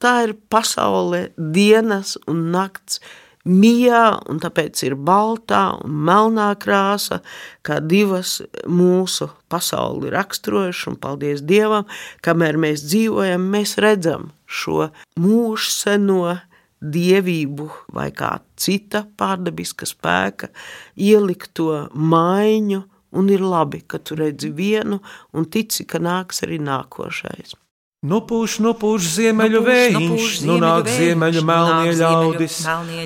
Tā 0.03 0.13
ir 0.27 0.35
pasaule 0.51 1.29
dienas 1.37 2.17
un 2.29 2.49
nakts. 2.53 3.01
Mijā, 3.47 4.19
un 4.27 4.41
tāpēc 4.43 4.81
ir 4.83 4.97
baltā 4.99 5.77
un 5.79 5.93
melnā 6.09 6.49
krāsa, 6.59 7.21
kā 7.63 7.79
divas 7.79 8.41
mūsu 8.67 9.29
pasauli 9.47 10.11
raksturojušas, 10.11 10.89
un 10.91 10.97
paldies 10.99 11.45
Dievam, 11.47 11.87
kamēr 12.25 12.59
mēs 12.59 12.83
dzīvojam, 12.83 13.47
mēs 13.53 13.77
redzam 13.79 14.33
šo 14.43 14.89
mūžu 15.15 15.71
seno 15.71 16.35
dievību 16.83 17.69
vai 17.95 18.09
kā 18.15 18.33
cita 18.59 19.05
pārdabiska 19.19 19.87
spēka 19.87 20.51
ielikto 20.99 21.87
maiņu, 21.95 22.83
un 23.15 23.31
ir 23.31 23.41
labi, 23.41 23.81
ka 23.87 24.03
tu 24.03 24.19
redzi 24.19 24.51
vienu 24.51 24.99
un 25.33 25.47
tici, 25.47 25.87
ka 25.87 26.03
nāks 26.03 26.43
arī 26.43 26.59
nākošais. 26.61 27.55
Nu 27.99 28.21
pūš, 28.23 28.61
nu 28.63 28.71
ziemeļu 28.95 29.59
Nu 29.59 29.65
vējš, 29.65 29.95
pūš 29.99 30.35
nu 30.47 30.53
nāk 30.55 30.85
ziemeļu 30.87 31.41
melnie 31.43 31.95
ļaudis. 31.99 32.61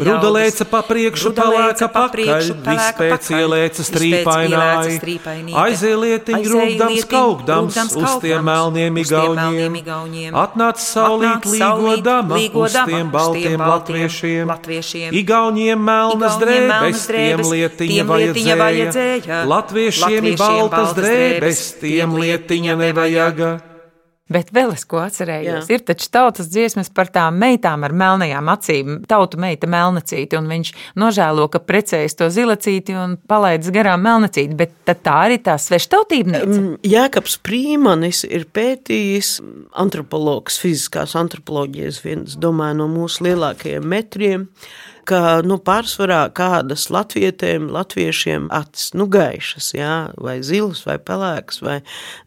Ruda 0.06 0.30
lēca 0.36 0.68
pa 0.70 0.84
priekšu, 0.86 1.32
palēca 1.34 1.64
lēca 1.64 1.88
pa 1.90 2.04
pakaļ, 2.12 2.52
vispēc 2.68 3.30
ielēca 3.34 3.86
strīpaināji. 3.88 5.00
Aizielietiņ 5.64 6.46
lietiņ, 6.46 7.02
kaugdams 7.10 7.80
uz 7.90 8.16
tiem 8.22 8.46
melniem 8.46 9.02
igauņiem. 9.02 10.38
Atnāca 10.44 10.86
saulīt 10.86 11.50
līgodama 11.50 12.38
uz 12.54 12.78
tiem 12.86 13.12
baltiem 13.18 13.66
latviešiem. 13.66 14.56
Igauniem 15.10 15.86
melnas 15.90 16.38
drēbes, 16.38 17.10
tiem 17.10 17.46
lietiņa 17.50 18.62
vajadzēja. 18.62 19.44
Latviešiem 19.58 20.34
ir 20.36 20.42
baltas 20.46 20.94
drēbes, 21.02 21.68
tiem 21.82 22.20
lietiņa 22.22 22.82
nevajaga. 22.86 23.54
Bet 24.34 24.52
vēl 24.56 24.74
es 24.74 24.86
ko 24.90 25.02
atcerējos. 25.04 25.70
Jā. 25.70 25.78
Ir 25.78 25.84
taču 25.86 26.10
tautas 26.14 26.50
dziesmas 26.52 26.90
par 26.94 27.12
tām 27.14 27.38
meitām 27.42 27.86
ar 27.86 27.94
melnajām 27.96 28.52
acīm. 28.54 28.96
Tautu 29.10 29.40
meita 29.42 29.70
melnacīti, 29.70 30.38
un 30.40 30.50
viņš 30.52 30.74
nožēlo, 31.00 31.48
ka 31.54 31.62
precējas 31.64 32.18
to 32.20 32.30
zilacīti 32.34 32.98
un 32.98 33.18
palaidis 33.30 33.74
garām 33.76 34.04
melnacīti. 34.06 34.58
Bet 34.58 34.76
tā 34.90 35.18
arī 35.28 35.40
tā 35.44 35.58
sveštautībniece. 35.62 36.50
Mm, 36.50 36.80
Jēkabs 36.88 37.38
Prīmanis 37.46 38.24
ir 38.30 38.48
pētījis 38.54 39.36
antropologs, 39.84 40.58
fiziskās 40.62 41.18
antropoloģijas, 41.20 42.02
viens 42.06 42.40
domāju 42.40 42.82
no 42.82 42.90
mūsu 42.92 43.28
lielākajiem 43.28 43.86
metriem, 43.94 44.48
ka 45.08 45.42
nu, 45.46 45.58
pārsvarā 45.60 46.22
kādas 46.36 46.88
latvietēm, 46.94 47.68
latviešiem 47.74 48.48
acis 48.56 48.94
nu, 48.98 49.08
gaišas, 49.12 49.74
jā, 49.76 49.96
vai 50.16 50.38
zilas, 50.46 50.86
vai 50.88 50.98
pelēkas, 51.02 51.60
vai 51.64 51.80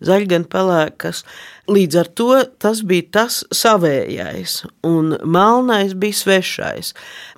zaļgan 0.05 0.45
pelēkas. 0.53 1.25
Līdz 1.67 1.97
ar 1.99 2.09
to 2.15 2.31
tas 2.63 2.81
bija 2.87 3.03
tas 3.17 3.41
savējais, 3.55 4.61
un 4.87 5.17
melnais 5.27 5.97
bija 5.99 6.15
svešais. 6.15 6.93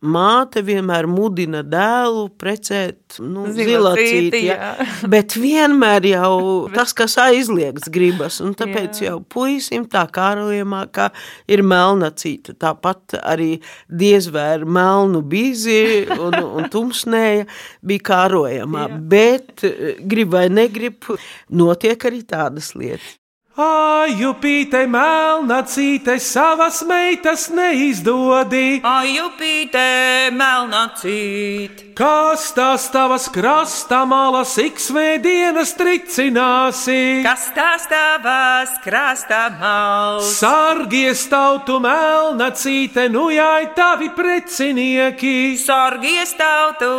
Māte 0.04 0.60
vienmēr 0.66 1.06
mudina 1.08 1.62
dēlu 1.64 2.26
precēt 2.36 3.16
nu, 3.24 3.46
Zilacīti, 3.56 4.42
jā. 4.44 4.56
jā. 4.58 4.88
Bet 5.14 5.36
vienmēr 5.40 6.10
jau 6.10 6.34
tas, 6.74 6.92
kas 6.96 7.16
aizliegts, 7.22 7.88
gribas. 7.92 8.40
Un 8.44 8.52
tāpēc 8.58 9.00
Jā. 9.00 9.12
jau 9.12 9.22
puisim 9.24 9.86
tā 9.88 10.04
kārojamā, 10.12 10.82
kā 10.92 11.08
ir 11.48 11.64
melna 11.64 12.10
cita. 12.12 12.52
Tāpat 12.52 13.16
arī 13.22 13.54
diez 13.88 14.28
vai 14.34 14.48
ar 14.58 14.66
melnu 14.68 15.22
bizi 15.24 16.04
un, 16.18 16.36
un 16.58 16.68
tumsnēja 16.72 17.48
bija 17.80 18.04
kārojamā. 18.10 18.90
Bet 19.08 19.64
eh, 19.64 19.96
grib 20.04 20.36
vai 20.36 20.48
negrib, 20.52 21.08
notiek 21.48 22.08
arī 22.10 22.22
tādas 22.28 22.74
lietas. 22.76 23.16
Aju 23.58 24.36
pīte 24.38 24.84
melna 24.86 25.64
cīte 25.66 26.14
savas 26.22 26.78
meitas 26.86 27.48
neizdodi. 27.50 28.78
Ajupīte 28.86 30.30
melnacīt. 30.30 31.87
Kas 31.98 32.52
tās 32.54 32.84
tavas 32.94 33.24
krasta 33.34 34.04
malas 34.06 34.52
iksvētdienas 34.62 35.72
tricināsi? 35.74 37.24
Kas 37.24 37.48
tās 37.56 37.88
tavas 37.90 38.76
krasta 38.84 39.40
mals? 39.58 40.28
Sargies 40.38 41.24
tautu 41.26 41.80
melna 41.82 42.52
cīte, 42.54 43.08
nu 43.10 43.24
jai 43.34 43.72
tavi 43.74 44.12
precinieki. 44.14 45.56
Sorgies 45.58 46.36
tautu 46.38 46.92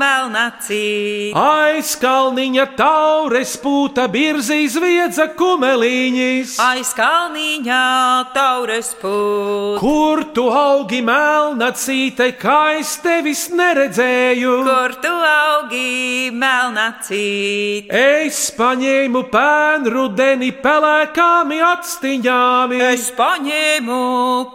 melnacīt. 0.00 1.36
Aizkalniņa 1.36 2.66
taures 2.80 3.52
pūta 3.60 4.08
birzī 4.08 4.62
zviedza 4.72 5.28
kumeliņas. 5.36 6.56
Aiz 6.70 6.94
kalniņā 6.96 7.84
taures 8.32 8.94
pūt. 9.04 9.76
Kur 9.84 10.24
tu 10.32 10.48
augi 10.48 11.04
melna 11.04 11.68
cīte, 11.76 12.32
kā 12.40 12.78
es 12.80 12.96
tevis 13.04 13.50
neredzēju? 13.52 14.37
Eju. 14.38 14.54
Kur 14.64 14.94
tu 15.02 15.12
augi 15.28 16.30
melnacīt? 16.34 17.90
Es 17.90 18.48
paņēmu 18.56 19.24
pēnu 19.32 19.92
rudeni 19.94 20.52
pelēkāmi 20.62 21.58
atstiņāmi. 21.72 22.82
Es 22.92 23.10
paņēmu 23.18 23.98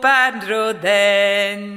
pērnruden. 0.03 1.67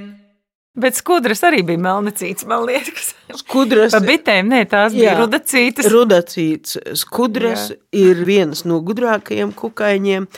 Bet 0.77 0.99
skudras 0.99 1.41
arī 1.49 1.63
bija 1.65 1.81
melnacīts, 1.81 2.45
man 2.49 2.67
liekas. 2.69 3.15
Skudras, 3.41 3.95
Pa 3.97 4.01
bitēm, 4.05 4.51
nē, 4.53 4.67
tās 4.69 4.93
bija 4.93 5.15
Jā. 5.15 5.23
rudacītas. 5.23 5.89
Rudacīts 5.89 6.77
skudras 7.01 7.71
Jā. 7.71 7.79
ir 7.97 8.21
viens 8.29 8.61
no 8.69 8.83
gudrākajiem 8.85 9.55
kukaiņiem. 9.57 10.29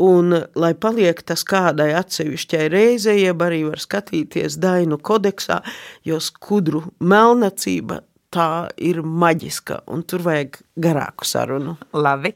Un, 0.00 0.32
lai 0.56 0.72
paliek 0.80 1.18
tas 1.26 1.42
kādai 1.44 1.90
atsevišķai 1.98 2.68
reizei, 2.72 3.18
jeb 3.26 3.42
arī 3.44 3.64
var 3.68 3.82
skatīties 3.82 4.56
Dainu 4.62 4.96
kodeksā, 4.96 5.60
jo 6.06 6.20
skudru 6.24 6.86
melnacība 7.00 8.00
tā 8.32 8.70
ir 8.78 9.02
maģiska, 9.02 9.82
un 9.90 10.04
tur 10.08 10.24
vajag 10.24 10.60
garāku 10.80 11.26
sarunu. 11.28 11.76
Labi. 11.92 12.32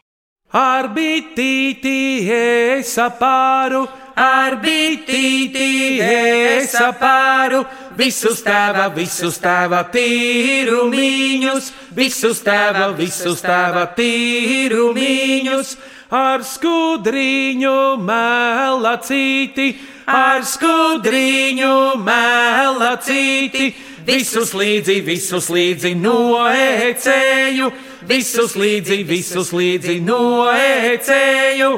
Ar 0.55 0.90
bitīti 0.94 1.94
es 2.31 2.92
apāru, 3.03 3.87
Ar 4.14 4.61
bitīti 4.62 5.98
es 5.98 6.74
apāru, 6.79 7.64
visus 7.98 8.44
tēva, 8.46 8.87
visus 8.94 9.40
tēva 9.42 9.81
tīrumiņus, 9.90 11.72
visus 11.96 12.44
tēva, 12.46 12.92
visus 12.94 13.42
tēva 13.42 13.88
tīrumiņus, 13.96 15.74
ar 16.14 16.44
skudriņu 16.46 17.79
melacīti, 18.05 19.66
ar 20.07 20.44
skudriņu 20.46 21.74
melacīti, 22.05 23.70
visus 24.07 24.55
līdzi, 24.55 25.00
visus 25.07 25.50
līdzi 25.50 25.94
noecēju, 25.98 27.72
visus 28.09 28.55
līdzi, 28.61 29.00
visus 29.09 29.50
līdzi 29.57 29.98
noecēju. 30.07 31.72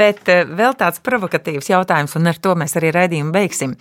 Bet 0.00 0.28
eh, 0.30 0.44
vēl 0.46 0.76
tāds 0.78 1.00
provokatīvs 1.02 1.72
jautājums, 1.72 2.14
un 2.18 2.30
ar 2.30 2.38
to 2.38 2.54
mēs 2.58 2.76
arī 2.78 2.92
raidījumu 2.94 3.32
beigsim. 3.34 3.74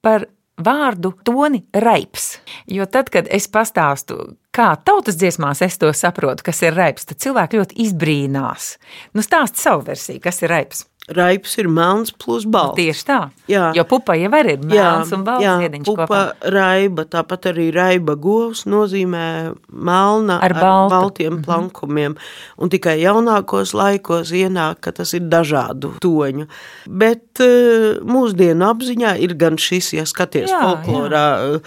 Par 0.00 0.24
vārdu 0.60 1.12
toni 1.24 1.64
raips. 1.72 2.38
Jo 2.70 2.86
tad, 2.90 3.10
kad 3.12 3.28
es 3.32 3.48
pastāstu, 3.52 4.36
kā 4.60 4.70
tautas 4.84 5.16
dziesmās 5.20 5.62
es 5.64 5.78
to 5.80 5.90
saprotu, 5.96 6.44
kas 6.50 6.60
ir 6.66 6.76
raips, 6.76 7.08
tad 7.08 7.20
cilvēki 7.24 7.60
ļoti 7.60 7.80
izbrīnās. 7.86 8.74
Nu, 9.16 9.24
stāst 9.24 9.60
savu 9.60 9.86
versiju, 9.88 10.20
kas 10.24 10.42
ir 10.44 10.52
raips. 10.52 10.84
Raips 11.10 11.56
ir 11.58 11.68
melns 11.68 12.12
plus 12.14 12.44
balts. 12.46 12.78
Tieši 12.78 13.04
tā. 13.06 13.18
Jā. 13.50 13.70
Jo 13.74 13.84
pupa 13.88 14.14
jau 14.18 14.30
arī 14.38 14.54
ir 14.54 14.64
melns 14.66 15.10
un 15.16 15.24
balts 15.26 15.46
ziediņš 15.62 15.88
pupa, 15.88 16.06
kopā. 16.06 16.50
raiba, 16.54 17.04
tāpat 17.10 17.50
arī 17.50 17.70
raiba 17.74 18.14
govs 18.14 18.64
nozīmē 18.70 19.26
melna 19.68 20.38
Ar 20.42 20.54
baltu. 20.54 20.94
baltiem 20.94 21.32
mm 21.32 21.38
-hmm. 21.38 21.44
plankumiem. 21.44 22.16
Un 22.58 22.68
tikai 22.68 23.00
jaunākos 23.02 23.74
laikos 23.74 24.30
ienāk, 24.30 24.80
ka 24.80 24.92
tas 24.92 25.14
ir 25.14 25.20
dažādu 25.20 25.92
toņu. 26.00 26.46
Bet 26.86 27.40
eh, 27.40 27.98
mūsdienu 28.02 28.64
apziņā 28.70 29.16
ir 29.18 29.34
gan 29.34 29.56
šis, 29.58 29.92
ja 29.92 30.06
skaties 30.06 30.50
Jā, 30.50 30.60
folklorā, 30.62 31.54
eh, 31.54 31.60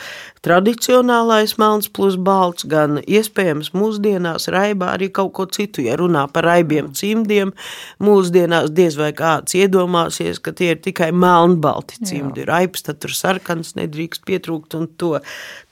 tradicionālais 0.43 1.57
melns 1.57 1.87
plus 1.87 2.15
balts, 2.15 2.63
gan 2.63 2.99
iespējams 3.07 3.71
mūsdienās 3.73 4.47
raibā 4.51 4.93
arī 4.97 5.09
kaut 5.11 5.33
ko 5.33 5.45
citu. 5.45 5.81
Ja 5.81 5.95
runā 5.95 6.27
par 6.31 6.43
raibiem 6.43 6.91
cimdiem, 6.93 7.53
mūsdienās 7.99 8.71
diez 8.75 8.97
vai 8.99 9.11
kāds 9.33 9.55
iedomāsies, 9.57 10.39
ka 10.43 10.53
tie 10.53 10.73
ir 10.73 10.81
tikai 10.83 11.09
melnbalti 11.15 11.99
cimdi. 12.05 12.45
Raibs, 12.47 12.85
tad 12.85 13.01
tur 13.03 13.13
sarkans 13.15 13.73
nedrīkst 13.79 14.25
pietrūkt 14.27 14.77
un 14.77 14.87
to. 14.97 15.17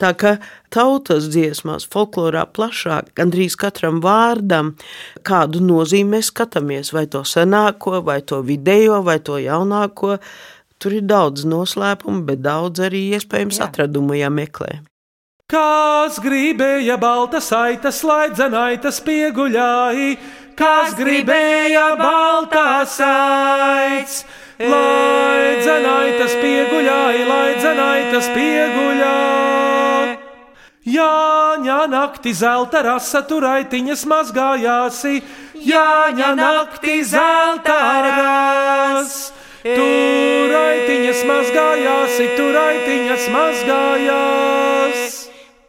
Tā 0.02 0.12
kā 0.18 0.36
tautas 0.72 1.30
dziesmās, 1.32 1.86
folklorā 1.92 2.44
plašāk, 2.50 3.12
gandrīz 3.18 3.56
katram 3.60 4.02
vārdam, 4.04 4.74
kādu 5.26 5.62
nozīmi 5.62 6.18
mēs 6.18 6.32
skatāmies, 6.32 6.92
vai 6.92 7.06
to 7.06 7.22
senāko, 7.28 8.00
vai 8.04 8.20
to 8.22 8.42
vidējo, 8.42 9.02
vai 9.06 9.20
to 9.20 9.38
jaunāko. 9.42 10.18
Tur 10.82 10.98
ir 10.98 11.04
daudz 11.06 11.44
noslēpumu, 11.46 12.24
bet 12.26 12.42
daudz 12.42 12.82
arī 12.82 13.12
iespējams 13.14 13.60
Jā. 13.60 13.68
atradumu 13.70 14.18
jāmeklē. 14.18 14.80
Kas 15.52 16.16
gribēja 16.22 16.94
balta 16.96 17.36
saitas, 17.44 17.98
laidzenaitas 18.08 19.02
pieguļāji, 19.04 20.14
kas 20.58 20.94
gribēja 20.98 21.96
balta 22.00 22.84
saits, 22.88 24.24
laidzenaitas 24.60 26.34
pieguļāji, 26.40 27.26
laidzenaitas 27.28 28.30
pieguļāji. 28.36 30.18
Jāņa 30.92 31.78
nakti 31.86 32.32
zelta 32.34 32.82
rasa 32.82 33.22
turaitiņas 33.22 34.02
mazgājāsi, 34.10 35.22
Jāņa 35.62 36.34
nakti 36.34 37.04
zelta 37.06 37.78
rasa. 38.08 39.42
Turaitiņas 39.62 41.20
mazgājāsi, 41.22 42.24
turaitiņas 42.34 43.28
mazgājās. 43.30 45.12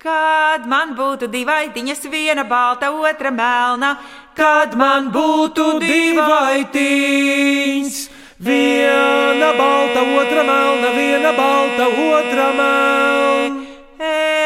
Kad 0.01 0.65
man 0.67 0.95
būtu 0.97 1.29
divaitiņas, 1.29 2.01
viena 2.09 2.41
balta, 2.43 2.89
otra 2.89 3.29
melna, 3.31 3.93
Kad 4.33 4.73
man 4.73 5.11
būtu 5.13 5.77
divaitiņas, 5.83 6.39
viena 8.41 9.53
balta, 9.57 10.01
otra 10.01 10.43
melna, 10.47 10.89
viena 10.95 11.31
balta, 11.37 11.85
otra 11.87 12.49
melna. 12.57 13.61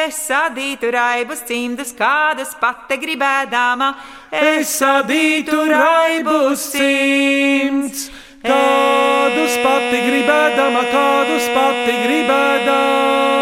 es 0.08 0.16
sadītu 0.28 0.92
raibus 0.92 1.42
cimdus, 1.48 1.94
kādas 1.96 2.52
pati 2.60 2.98
gribēdama. 3.00 3.96
Es 4.32 4.76
sadītu 4.80 5.66
raibus 5.72 6.60
simts, 6.76 8.10
kādus 8.44 9.58
pati 9.64 10.00
gribēdama, 10.10 10.82
kādus 10.92 11.48
pati 11.56 11.96
gribēdama. 12.04 13.38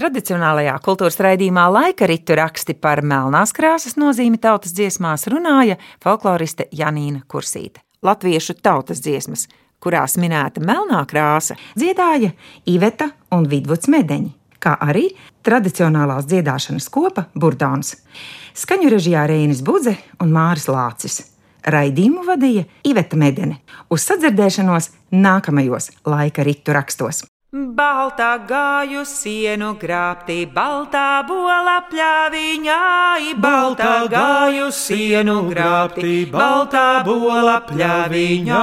Tradicionālajā 0.00 0.78
kultūras 0.80 1.18
raidījumā 1.20 1.66
laika 1.68 2.06
ritu 2.08 2.32
raksti 2.38 2.72
par 2.72 3.02
melnās 3.04 3.50
krāsas 3.52 3.98
nozīmi 4.00 4.38
tautas 4.40 4.72
dziesmās 4.72 5.26
runāja 5.28 5.74
folkloriste 6.00 6.70
Janīna 6.72 7.20
Kursīte. 7.28 7.82
Latviešu 8.00 8.54
tautas 8.64 9.02
dziesmas, 9.04 9.42
kurās 9.76 10.14
minēta 10.16 10.62
melnā 10.64 11.02
krāsa, 11.10 11.58
dziedāja 11.76 12.30
Iveta 12.72 13.10
un 13.36 13.44
Vidvuds 13.50 13.90
Medeņi, 13.92 14.30
kā 14.56 14.78
arī 14.86 15.10
tradicionālās 15.44 16.30
dziedāšanas 16.30 16.88
kopa 16.94 17.26
Burdāns. 17.36 17.98
Skaņu 18.56 18.94
režijā 18.94 19.26
Reinis 19.28 19.60
Budze 19.66 19.98
un 20.16 20.32
Māris 20.32 20.64
Lācis. 20.72 21.26
Raidījumu 21.60 22.24
vadīja 22.24 22.64
Iveta 22.88 23.20
Medene. 23.20 23.60
Uz 23.92 24.08
sadzirdēšanos 24.08 24.88
nākamajos 25.12 25.90
laika 26.08 26.48
ritu 26.48 26.72
rakstos. 26.72 27.26
Baltā 27.50 28.46
gāju 28.46 29.00
sienu 29.02 29.72
grābtī, 29.74 30.44
baltā 30.46 31.26
bola 31.26 31.80
pļāviņā, 31.90 32.76
baltā 33.42 34.06
gāju 34.12 34.68
sienu 34.70 35.34
grābtī, 35.50 36.30
baltā 36.30 37.02
bola 37.02 37.56
pļāviņā. 37.66 38.62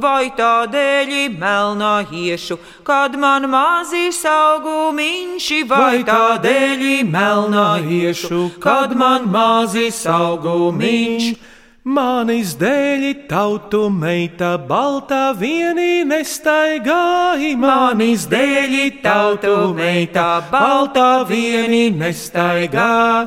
Vai 0.00 0.32
tādēļ 0.40 1.36
melnā 1.36 1.94
iešu, 2.08 2.56
kad 2.88 3.20
man 3.20 3.50
mazīs 3.52 4.24
augumiņš, 4.24 5.52
vai 5.68 6.00
tādēļ 6.00 7.04
melnā 7.12 7.70
iešu, 7.84 8.46
kad 8.64 8.96
man 8.96 9.28
mazīs 9.28 10.06
augumiņš. 10.08 11.51
Manis 11.82 12.52
dēļ 12.60 13.26
tautu 13.26 13.88
meita 13.90 14.52
balta 14.54 15.32
vienī 15.34 16.04
nestaigāja, 16.06 17.56
manis 17.58 18.28
dēļ 18.30 18.76
tautu 19.02 19.72
meita 19.74 20.44
balta 20.46 21.24
vienī 21.26 21.90
nestaigā. 21.90 23.26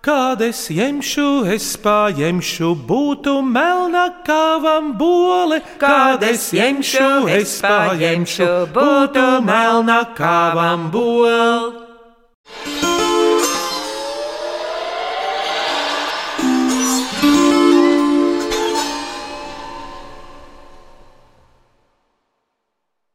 Kad 0.00 0.40
es 0.40 0.70
ņemšu, 0.72 1.28
es 1.52 1.76
paņemšu, 1.76 2.72
būtu 2.88 3.36
melna 3.44 4.08
kāvam 4.24 4.94
bole. 4.96 5.60
Kad 5.76 6.24
es 6.24 6.54
ņemšu, 6.56 7.28
es 7.36 7.60
paņemšu, 7.60 8.52
būtu 8.72 9.28
melna 9.44 10.06
kāvam 10.16 10.88
bole. 10.88 11.84